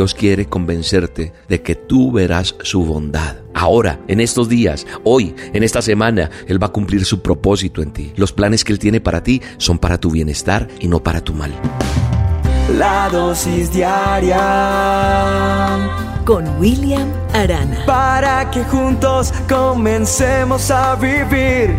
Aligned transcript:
Dios 0.00 0.14
quiere 0.14 0.46
convencerte 0.46 1.34
de 1.46 1.60
que 1.60 1.74
tú 1.74 2.10
verás 2.10 2.54
su 2.62 2.86
bondad. 2.86 3.36
Ahora, 3.52 4.00
en 4.08 4.20
estos 4.20 4.48
días, 4.48 4.86
hoy, 5.04 5.34
en 5.52 5.62
esta 5.62 5.82
semana, 5.82 6.30
Él 6.46 6.58
va 6.62 6.68
a 6.68 6.72
cumplir 6.72 7.04
su 7.04 7.20
propósito 7.20 7.82
en 7.82 7.92
ti. 7.92 8.14
Los 8.16 8.32
planes 8.32 8.64
que 8.64 8.72
Él 8.72 8.78
tiene 8.78 9.02
para 9.02 9.22
ti 9.22 9.42
son 9.58 9.78
para 9.78 10.00
tu 10.00 10.10
bienestar 10.10 10.68
y 10.80 10.88
no 10.88 11.02
para 11.02 11.20
tu 11.20 11.34
mal. 11.34 11.52
La 12.78 13.10
dosis 13.12 13.70
diaria 13.74 14.40
con 16.24 16.48
William 16.58 17.12
Arana. 17.34 17.84
Para 17.84 18.50
que 18.50 18.64
juntos 18.64 19.34
comencemos 19.50 20.70
a 20.70 20.96
vivir. 20.96 21.76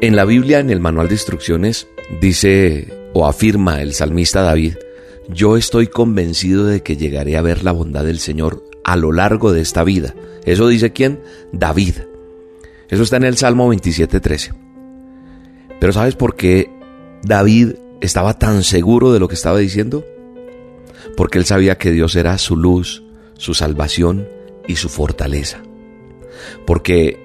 En 0.00 0.14
la 0.14 0.24
Biblia, 0.24 0.60
en 0.60 0.70
el 0.70 0.78
manual 0.78 1.08
de 1.08 1.14
instrucciones, 1.14 1.88
dice 2.20 2.86
o 3.14 3.26
afirma 3.26 3.82
el 3.82 3.94
salmista 3.94 4.42
David, 4.42 4.76
yo 5.28 5.56
estoy 5.56 5.86
convencido 5.86 6.66
de 6.66 6.82
que 6.82 6.96
llegaré 6.96 7.36
a 7.36 7.42
ver 7.42 7.62
la 7.62 7.72
bondad 7.72 8.04
del 8.04 8.18
Señor 8.18 8.64
a 8.84 8.96
lo 8.96 9.12
largo 9.12 9.52
de 9.52 9.60
esta 9.60 9.84
vida. 9.84 10.14
Eso 10.44 10.68
dice 10.68 10.92
quién? 10.92 11.20
David. 11.52 11.96
Eso 12.88 13.02
está 13.02 13.16
en 13.16 13.24
el 13.24 13.36
Salmo 13.36 13.72
27.13. 13.72 14.54
Pero 15.78 15.92
¿sabes 15.92 16.16
por 16.16 16.34
qué 16.34 16.70
David 17.22 17.74
estaba 18.00 18.38
tan 18.38 18.64
seguro 18.64 19.12
de 19.12 19.20
lo 19.20 19.28
que 19.28 19.34
estaba 19.34 19.58
diciendo? 19.58 20.04
Porque 21.16 21.38
él 21.38 21.44
sabía 21.44 21.78
que 21.78 21.92
Dios 21.92 22.16
era 22.16 22.36
su 22.38 22.56
luz, 22.56 23.04
su 23.34 23.54
salvación 23.54 24.28
y 24.66 24.76
su 24.76 24.88
fortaleza. 24.88 25.62
Porque 26.66 27.18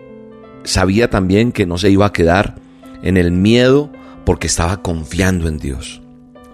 sabía 0.63 1.09
también 1.09 1.51
que 1.51 1.65
no 1.65 1.77
se 1.77 1.89
iba 1.89 2.05
a 2.05 2.13
quedar 2.13 2.55
en 3.01 3.17
el 3.17 3.31
miedo 3.31 3.91
porque 4.25 4.47
estaba 4.47 4.81
confiando 4.81 5.47
en 5.47 5.57
Dios. 5.57 6.01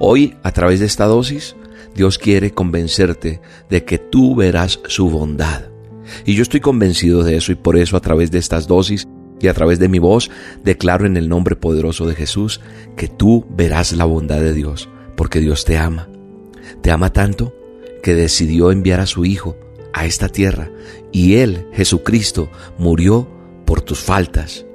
Hoy, 0.04 0.36
a 0.42 0.52
través 0.52 0.80
de 0.80 0.88
esta 0.88 1.06
dosis, 1.06 1.56
Dios 1.94 2.18
quiere 2.18 2.56
convencerte 2.56 3.40
de 3.70 3.86
que 3.86 4.00
tú 4.00 4.34
verás 4.34 4.80
su 4.88 5.12
bondad. 5.12 5.66
Y 6.26 6.34
yo 6.34 6.42
estoy 6.42 6.60
convencido 6.60 7.24
de 7.24 7.38
eso 7.38 7.52
y 7.52 7.56
por 7.56 7.78
eso 7.78 7.96
a 7.98 8.00
través 8.00 8.32
de 8.32 8.40
estas 8.40 8.66
dosis 8.66 9.08
y 9.40 9.48
a 9.48 9.54
través 9.54 9.78
de 9.78 9.90
mi 9.90 10.00
voz 10.00 10.32
declaro 10.64 11.06
en 11.06 11.18
el 11.18 11.30
nombre 11.30 11.56
poderoso 11.56 12.08
de 12.08 12.16
Jesús 12.16 12.62
que 12.98 13.10
tú 13.10 13.46
verás 13.52 13.92
la 13.94 14.06
bondad 14.06 14.42
de 14.42 14.56
Dios, 14.56 14.90
porque 15.16 15.40
Dios 15.40 15.66
te 15.66 15.78
ama. 15.78 16.10
Te 16.82 16.90
ama 16.90 17.14
tanto 17.14 17.54
que 18.02 18.16
decidió 18.16 18.72
enviar 18.72 19.02
a 19.02 19.06
su 19.06 19.24
Hijo 19.24 19.56
a 19.94 20.08
esta 20.08 20.30
tierra 20.30 20.72
y 21.12 21.36
Él, 21.36 21.68
Jesucristo, 21.74 22.50
murió 22.80 23.30
por 23.66 23.82
tus 23.82 24.00
faltas, 24.00 24.66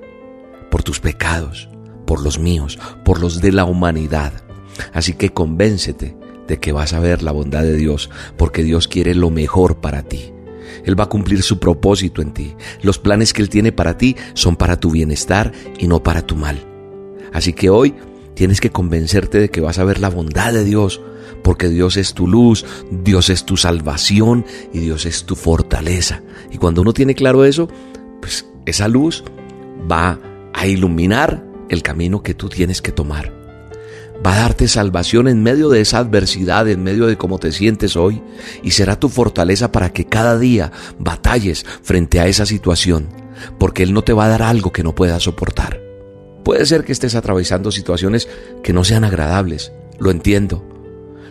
por 0.70 0.84
tus 0.84 1.00
pecados, 1.00 1.68
por 2.06 2.22
los 2.22 2.38
míos, 2.38 2.78
por 3.05 3.20
los 3.20 3.40
de 3.40 3.50
la 3.50 3.64
humanidad. 3.64 4.45
Así 4.92 5.14
que 5.14 5.32
convéncete 5.32 6.16
de 6.46 6.58
que 6.58 6.72
vas 6.72 6.92
a 6.92 7.00
ver 7.00 7.22
la 7.22 7.32
bondad 7.32 7.62
de 7.62 7.77
Dios, 7.77 8.10
porque 8.36 8.62
Dios 8.62 8.88
quiere 8.88 9.14
lo 9.14 9.30
mejor 9.30 9.80
para 9.80 10.02
ti. 10.02 10.33
Él 10.84 10.98
va 10.98 11.05
a 11.05 11.08
cumplir 11.08 11.42
su 11.42 11.58
propósito 11.58 12.22
en 12.22 12.33
ti. 12.33 12.55
Los 12.83 12.98
planes 12.98 13.33
que 13.33 13.42
Él 13.42 13.48
tiene 13.48 13.72
para 13.72 13.98
ti 13.98 14.16
son 14.34 14.56
para 14.56 14.78
tu 14.78 14.91
bienestar 14.91 15.52
y 15.78 15.88
no 15.88 16.02
para 16.02 16.22
tu 16.22 16.36
mal. 16.36 16.58
Así 17.33 17.52
que 17.52 17.70
hoy 17.70 17.94
tienes 18.34 18.60
que 18.60 18.70
convencerte 18.70 19.38
de 19.38 19.50
que 19.50 19.60
vas 19.60 19.78
a 19.78 19.84
ver 19.84 19.98
la 19.98 20.10
bondad 20.10 20.52
de 20.52 20.64
Dios, 20.64 21.00
porque 21.42 21.68
Dios 21.68 21.96
es 21.96 22.14
tu 22.14 22.28
luz, 22.28 22.64
Dios 22.90 23.30
es 23.30 23.44
tu 23.44 23.56
salvación 23.56 24.44
y 24.72 24.78
Dios 24.78 25.06
es 25.06 25.24
tu 25.24 25.34
fortaleza. 25.34 26.22
Y 26.52 26.58
cuando 26.58 26.83
uno 26.83 26.92
tiene 26.92 27.14
claro 27.14 27.44
eso, 27.44 27.68
pues 28.20 28.46
esa 28.64 28.88
luz 28.88 29.24
va 29.90 30.20
a 30.52 30.66
iluminar 30.66 31.44
el 31.68 31.83
camino 31.83 32.22
que 32.22 32.34
tú 32.34 32.48
tienes 32.48 32.80
que 32.80 32.92
tomar. 32.92 33.36
Va 34.25 34.34
a 34.34 34.41
darte 34.41 34.69
salvación 34.69 35.28
en 35.28 35.42
medio 35.42 35.69
de 35.69 35.81
esa 35.81 35.98
adversidad, 35.98 36.69
en 36.69 36.83
medio 36.83 37.06
de 37.06 37.17
cómo 37.17 37.39
te 37.39 37.53
sientes 37.53 37.97
hoy, 37.97 38.23
y 38.62 38.73
será 38.73 38.98
tu 38.98 39.08
fortaleza 39.08 39.73
para 39.73 39.92
que 39.92 40.06
cada 40.06 40.39
día 40.39 40.73
batalles 40.98 41.64
frente 41.83 42.20
a 42.20 42.27
esa 42.27 42.46
situación, 42.46 43.08
porque 43.58 43.83
Él 43.83 43.92
no 43.92 44.02
te 44.02 44.13
va 44.13 44.27
a 44.27 44.29
dar 44.29 44.42
algo 44.42 44.73
que 44.73 44.83
no 44.83 44.95
puedas 44.95 45.24
soportar. 45.24 45.80
Puede 46.45 46.64
ser 46.67 46.85
que 46.85 46.92
estés 46.92 47.14
atravesando 47.14 47.70
situaciones 47.70 48.29
que 48.63 48.73
no 48.73 48.85
sean 48.85 49.05
agradables, 49.05 49.73
lo 49.98 50.11
entiendo. 50.11 50.64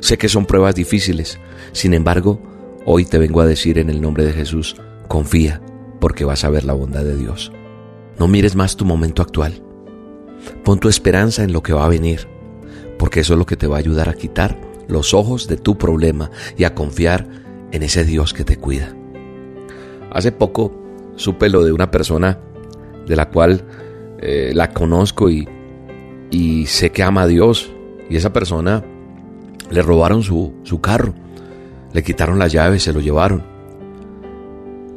Sé 0.01 0.17
que 0.17 0.29
son 0.29 0.45
pruebas 0.45 0.75
difíciles, 0.75 1.39
sin 1.71 1.93
embargo, 1.93 2.41
hoy 2.85 3.05
te 3.05 3.17
vengo 3.17 3.41
a 3.41 3.45
decir 3.45 3.79
en 3.79 3.89
el 3.89 4.01
nombre 4.01 4.25
de 4.25 4.33
Jesús, 4.33 4.75
confía, 5.07 5.61
porque 5.99 6.25
vas 6.25 6.43
a 6.43 6.49
ver 6.49 6.65
la 6.65 6.73
bondad 6.73 7.03
de 7.03 7.15
Dios. 7.15 7.51
No 8.19 8.27
mires 8.27 8.55
más 8.55 8.75
tu 8.75 8.85
momento 8.85 9.21
actual. 9.21 9.63
Pon 10.63 10.79
tu 10.79 10.89
esperanza 10.89 11.43
en 11.43 11.53
lo 11.53 11.63
que 11.63 11.73
va 11.73 11.85
a 11.85 11.89
venir, 11.89 12.27
porque 12.97 13.21
eso 13.21 13.33
es 13.33 13.39
lo 13.39 13.45
que 13.45 13.57
te 13.57 13.67
va 13.67 13.77
a 13.77 13.79
ayudar 13.79 14.09
a 14.09 14.13
quitar 14.13 14.59
los 14.87 15.13
ojos 15.13 15.47
de 15.47 15.57
tu 15.57 15.77
problema 15.77 16.31
y 16.57 16.63
a 16.63 16.75
confiar 16.75 17.27
en 17.71 17.83
ese 17.83 18.03
Dios 18.03 18.33
que 18.33 18.43
te 18.43 18.57
cuida. 18.57 18.95
Hace 20.11 20.31
poco 20.31 20.71
supe 21.15 21.49
lo 21.49 21.63
de 21.63 21.71
una 21.71 21.91
persona 21.91 22.39
de 23.05 23.15
la 23.15 23.29
cual 23.29 23.63
eh, 24.19 24.51
la 24.53 24.71
conozco 24.71 25.29
y, 25.29 25.47
y 26.31 26.65
sé 26.67 26.91
que 26.91 27.03
ama 27.03 27.23
a 27.23 27.27
Dios 27.27 27.71
y 28.09 28.15
esa 28.15 28.31
persona 28.31 28.83
le 29.69 29.81
robaron 29.81 30.23
su, 30.23 30.53
su 30.63 30.79
carro, 30.79 31.13
le 31.93 32.03
quitaron 32.03 32.39
las 32.39 32.51
llaves, 32.51 32.83
se 32.83 32.93
lo 32.93 32.99
llevaron. 32.99 33.43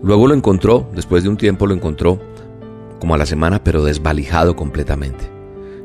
Luego 0.03 0.29
lo 0.29 0.35
encontró, 0.35 0.89
después 0.95 1.23
de 1.23 1.29
un 1.29 1.37
tiempo 1.37 1.67
lo 1.67 1.75
encontró 1.75 2.21
como 3.01 3.15
a 3.15 3.19
la 3.19 3.27
semana, 3.27 3.63
pero 3.65 3.85
desvalijado 3.85 4.55
completamente. 4.57 5.31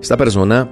Esta 0.02 0.18
persona 0.18 0.70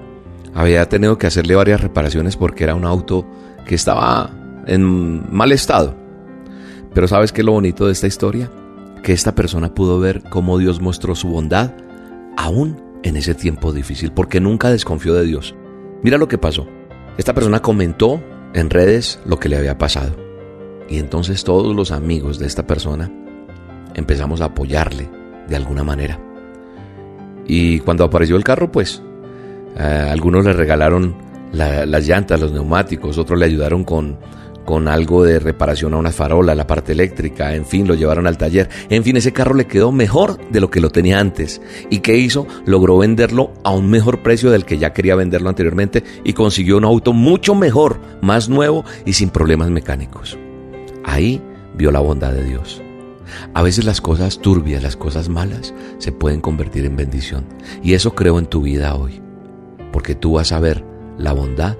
había 0.54 0.88
tenido 0.90 1.18
que 1.18 1.28
hacerle 1.28 1.56
varias 1.56 1.82
reparaciones 1.82 2.36
porque 2.38 2.64
era 2.64 2.76
un 2.76 2.86
auto 2.86 3.26
que 3.66 3.76
estaba 3.76 4.32
en 4.68 5.34
mal 5.34 5.52
estado. 5.52 5.96
Pero 6.94 7.08
¿sabes 7.08 7.32
qué 7.32 7.42
es 7.42 7.46
lo 7.46 7.54
bonito 7.54 7.86
de 7.86 7.94
esta 7.94 8.08
historia? 8.08 8.52
Que 9.04 9.14
esta 9.14 9.34
persona 9.34 9.74
pudo 9.74 10.00
ver 10.00 10.24
cómo 10.30 10.58
Dios 10.58 10.82
mostró 10.82 11.16
su 11.16 11.30
bondad 11.30 11.74
aún 12.38 12.82
en 13.04 13.18
ese 13.18 13.34
tiempo 13.34 13.74
difícil, 13.74 14.12
porque 14.12 14.40
nunca 14.40 14.70
desconfió 14.70 15.14
de 15.14 15.26
Dios. 15.26 15.56
Mira 16.04 16.18
lo 16.18 16.28
que 16.28 16.38
pasó. 16.38 16.68
Esta 17.18 17.34
persona 17.34 17.62
comentó 17.62 18.22
en 18.54 18.70
redes 18.70 19.20
lo 19.26 19.40
que 19.40 19.50
le 19.50 19.58
había 19.58 19.78
pasado. 19.78 20.16
Y 20.90 20.98
entonces 20.98 21.44
todos 21.44 21.76
los 21.76 21.92
amigos 21.92 22.38
de 22.38 22.48
esta 22.48 22.68
persona 22.68 23.12
empezamos 23.96 24.42
a 24.42 24.46
apoyarle 24.46 25.10
de 25.48 25.56
alguna 25.56 25.84
manera. 25.84 26.20
Y 27.48 27.80
cuando 27.80 28.04
apareció 28.04 28.36
el 28.36 28.44
carro, 28.44 28.72
pues 28.72 29.02
eh, 29.78 30.08
algunos 30.10 30.46
le 30.46 30.54
regalaron 30.54 31.16
las 31.54 32.08
llantas, 32.08 32.40
los 32.40 32.52
neumáticos, 32.52 33.18
otros 33.18 33.38
le 33.38 33.46
ayudaron 33.46 33.84
con, 33.84 34.18
con 34.66 34.88
algo 34.88 35.24
de 35.24 35.40
reparación 35.40 35.94
a 35.94 35.98
una 35.98 36.12
farola, 36.12 36.56
la 36.56 36.68
parte 36.68 36.92
eléctrica, 36.94 37.56
en 37.56 37.66
fin, 37.66 37.88
lo 37.88 37.96
llevaron 37.96 38.28
al 38.28 38.38
taller. 38.38 38.70
En 38.90 39.04
fin, 39.04 39.18
ese 39.18 39.34
carro 39.34 39.54
le 39.54 39.68
quedó 39.68 39.92
mejor 39.92 40.40
de 40.50 40.62
lo 40.62 40.70
que 40.70 40.80
lo 40.80 40.90
tenía 40.90 41.20
antes. 41.20 41.62
¿Y 41.90 42.00
qué 42.00 42.18
hizo? 42.18 42.48
Logró 42.66 42.98
venderlo 42.98 43.52
a 43.64 43.72
un 43.72 43.90
mejor 43.90 44.22
precio 44.22 44.52
del 44.52 44.66
que 44.66 44.78
ya 44.78 44.94
quería 44.94 45.16
venderlo 45.16 45.50
anteriormente 45.50 46.04
y 46.24 46.34
consiguió 46.34 46.78
un 46.78 46.86
auto 46.86 47.14
mucho 47.14 47.56
mejor, 47.56 48.00
más 48.22 48.50
nuevo 48.50 48.86
y 49.06 49.14
sin 49.14 49.30
problemas 49.30 49.70
mecánicos. 49.70 50.38
Ahí 51.04 51.42
vio 51.76 51.92
la 51.92 52.00
bondad 52.00 52.32
de 52.32 52.44
Dios. 52.44 52.82
A 53.54 53.62
veces 53.62 53.86
las 53.86 54.02
cosas 54.02 54.40
turbias, 54.40 54.84
las 54.84 54.98
cosas 54.98 55.30
malas, 55.30 55.74
se 56.00 56.12
pueden 56.12 56.42
convertir 56.42 56.86
en 56.86 56.98
bendición. 56.98 57.46
Y 57.82 57.94
eso 57.94 58.14
creo 58.14 58.40
en 58.40 58.46
tu 58.46 58.62
vida 58.62 58.96
hoy 58.96 59.22
porque 59.92 60.16
tú 60.16 60.34
vas 60.34 60.52
a 60.52 60.60
ver 60.60 60.84
la 61.18 61.34
bondad 61.34 61.78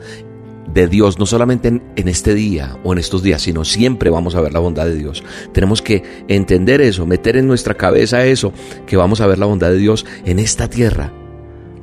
de 0.74 0.88
Dios, 0.88 1.20
no 1.20 1.26
solamente 1.26 1.68
en, 1.68 2.08
este 2.08 2.34
día 2.34 2.78
o 2.84 2.94
en 2.94 3.00
estos 3.00 3.24
días, 3.24 3.42
sino 3.42 3.66
siempre 3.66 4.10
vamos 4.10 4.36
a 4.36 4.42
ver 4.42 4.54
la 4.54 4.60
bondad 4.60 4.86
de 4.86 4.96
Dios. 4.96 5.24
Tenemos 5.54 5.82
que 5.82 6.04
entender 6.28 6.82
eso, 6.82 7.06
meter 7.06 7.38
en 7.38 7.48
nuestra 7.48 7.74
cabeza 7.74 8.26
eso, 8.26 8.54
que 8.86 8.98
vamos 8.98 9.22
a 9.22 9.28
ver 9.28 9.40
la 9.40 9.46
bondad 9.46 9.70
de 9.70 9.78
Dios 9.78 10.06
en 10.26 10.40
esta 10.40 10.70
tierra, 10.70 11.12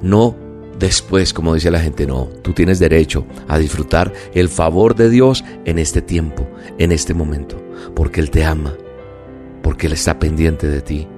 no 0.03 0.37
después, 0.79 1.33
como 1.35 1.55
dice 1.55 1.71
la 1.71 1.81
gente, 1.81 2.07
no, 2.07 2.29
tú 2.43 2.53
tienes 2.53 2.79
derecho 2.79 3.27
a 3.49 3.59
disfrutar 3.59 4.13
el 4.35 4.49
favor 4.49 4.95
de 4.95 5.11
Dios 5.11 5.45
en 5.65 5.79
este 5.79 6.03
tiempo, 6.03 6.49
en 6.79 6.93
este 6.93 7.15
momento, 7.15 7.61
porque 7.95 8.21
Él 8.21 8.31
te 8.31 8.45
ama, 8.45 8.75
porque 9.63 9.89
Él 9.89 9.93
está 9.93 10.19
pendiente 10.19 10.69
de 10.69 10.81
ti, 10.81 11.09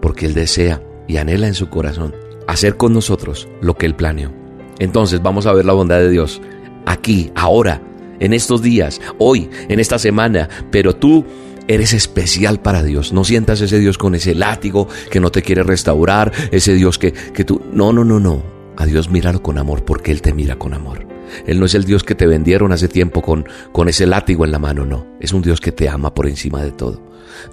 porque 0.00 0.26
Él 0.26 0.34
desea 0.34 0.82
y 1.08 1.16
anhela 1.16 1.46
en 1.46 1.54
su 1.54 1.68
corazón 1.68 2.14
hacer 2.46 2.76
con 2.76 2.92
nosotros 2.92 3.48
lo 3.60 3.74
que 3.76 3.86
Él 3.86 3.96
planeó. 3.96 4.45
Entonces 4.78 5.22
vamos 5.22 5.46
a 5.46 5.52
ver 5.52 5.64
la 5.64 5.72
bondad 5.72 5.98
de 5.98 6.10
Dios 6.10 6.40
aquí, 6.86 7.30
ahora, 7.34 7.82
en 8.20 8.32
estos 8.32 8.62
días, 8.62 9.00
hoy, 9.18 9.50
en 9.68 9.80
esta 9.80 9.98
semana, 9.98 10.48
pero 10.70 10.96
tú 10.96 11.24
eres 11.68 11.92
especial 11.92 12.60
para 12.60 12.82
Dios. 12.82 13.12
No 13.12 13.24
sientas 13.24 13.60
ese 13.60 13.78
Dios 13.78 13.98
con 13.98 14.14
ese 14.14 14.34
látigo 14.34 14.88
que 15.10 15.20
no 15.20 15.30
te 15.30 15.42
quiere 15.42 15.62
restaurar, 15.62 16.32
ese 16.50 16.74
Dios 16.74 16.98
que, 16.98 17.12
que 17.12 17.44
tú... 17.44 17.60
No, 17.72 17.92
no, 17.92 18.04
no, 18.04 18.20
no. 18.20 18.42
A 18.76 18.86
Dios 18.86 19.10
míralo 19.10 19.42
con 19.42 19.58
amor 19.58 19.84
porque 19.84 20.12
Él 20.12 20.22
te 20.22 20.32
mira 20.32 20.56
con 20.56 20.74
amor. 20.74 21.06
Él 21.46 21.58
no 21.58 21.66
es 21.66 21.74
el 21.74 21.84
Dios 21.84 22.04
que 22.04 22.14
te 22.14 22.26
vendieron 22.26 22.72
hace 22.72 22.88
tiempo 22.88 23.20
con, 23.20 23.48
con 23.72 23.88
ese 23.88 24.06
látigo 24.06 24.44
en 24.44 24.52
la 24.52 24.58
mano, 24.58 24.86
no. 24.86 25.06
Es 25.20 25.32
un 25.32 25.42
Dios 25.42 25.60
que 25.60 25.72
te 25.72 25.88
ama 25.88 26.14
por 26.14 26.28
encima 26.28 26.62
de 26.62 26.70
todo. 26.70 27.02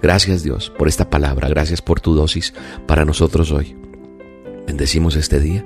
Gracias 0.01 0.43
Dios 0.43 0.71
por 0.77 0.87
esta 0.87 1.09
palabra, 1.09 1.49
gracias 1.49 1.81
por 1.81 1.99
tu 1.99 2.13
dosis 2.13 2.53
para 2.85 3.03
nosotros 3.03 3.51
hoy. 3.51 3.75
Bendecimos 4.67 5.15
este 5.15 5.39
día 5.39 5.65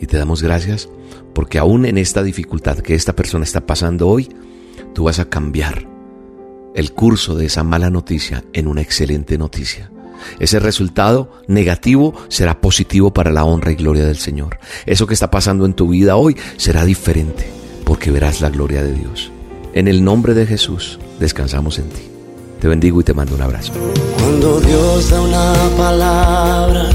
y 0.00 0.06
te 0.06 0.16
damos 0.16 0.42
gracias 0.42 0.88
porque 1.34 1.58
aún 1.58 1.86
en 1.86 1.98
esta 1.98 2.22
dificultad 2.22 2.78
que 2.78 2.94
esta 2.94 3.14
persona 3.14 3.44
está 3.44 3.66
pasando 3.66 4.08
hoy, 4.08 4.28
tú 4.94 5.04
vas 5.04 5.18
a 5.18 5.28
cambiar 5.28 5.86
el 6.74 6.92
curso 6.92 7.34
de 7.34 7.46
esa 7.46 7.62
mala 7.64 7.90
noticia 7.90 8.44
en 8.52 8.66
una 8.66 8.82
excelente 8.82 9.38
noticia. 9.38 9.90
Ese 10.38 10.58
resultado 10.58 11.30
negativo 11.46 12.14
será 12.28 12.60
positivo 12.60 13.12
para 13.12 13.30
la 13.30 13.44
honra 13.44 13.72
y 13.72 13.76
gloria 13.76 14.04
del 14.04 14.18
Señor. 14.18 14.58
Eso 14.86 15.06
que 15.06 15.14
está 15.14 15.30
pasando 15.30 15.64
en 15.64 15.74
tu 15.74 15.88
vida 15.88 16.16
hoy 16.16 16.36
será 16.56 16.84
diferente 16.84 17.48
porque 17.84 18.10
verás 18.10 18.40
la 18.40 18.50
gloria 18.50 18.82
de 18.82 18.92
Dios. 18.92 19.30
En 19.74 19.88
el 19.88 20.04
nombre 20.04 20.34
de 20.34 20.46
Jesús 20.46 20.98
descansamos 21.20 21.78
en 21.78 21.88
ti. 21.88 22.02
Te 22.60 22.68
bendigo 22.68 23.00
y 23.00 23.04
te 23.04 23.14
mando 23.14 23.34
un 23.34 23.42
abrazo. 23.42 23.72
Cuando 24.18 24.60
Dios 24.60 25.10
da 25.10 25.20
una 25.20 25.52
palabra, 25.76 26.90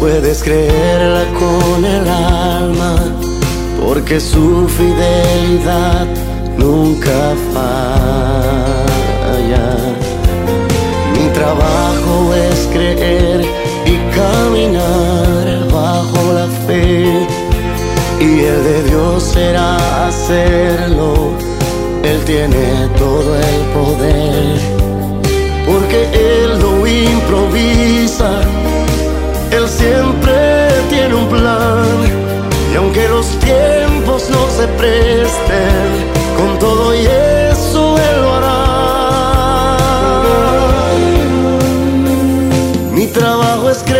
puedes 0.00 0.42
creerla 0.42 1.24
con 1.38 1.84
el 1.84 2.08
alma, 2.08 2.96
porque 3.84 4.18
su 4.18 4.66
fidelidad 4.66 6.06
nunca 6.56 7.34
falla. 7.52 8.86
Mi 11.14 11.28
trabajo 11.34 12.34
es 12.34 12.66
creer 12.72 13.44
y 13.84 13.96
caminar 14.16 15.68
bajo 15.70 16.32
la 16.32 16.48
fe, 16.66 17.26
y 18.18 18.40
el 18.40 18.64
de 18.64 18.82
Dios 18.90 19.22
será 19.22 20.08
hacerlo. 20.08 21.32
Él 22.02 22.18
tiene 22.24 22.88
todo 22.96 23.36
el 23.36 23.60
poder 23.74 24.80
porque 25.70 26.08
Él 26.12 26.58
no 26.58 26.86
improvisa, 26.86 28.40
tiempos 33.38 34.28
no 34.30 34.48
se 34.50 34.66
presten, 34.68 36.10
con 36.36 36.58
todo 36.58 36.94
y 36.94 37.06
eso 37.06 37.96
Él 37.98 38.20
lo 38.22 38.34
hará. 38.34 38.60
Mi 42.92 43.06
trabajo 43.06 43.70
es 43.70 43.82
creer 43.82 43.99